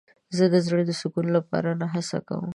[0.37, 2.49] زه د زړه د سکون لپاره نه هڅه کوم.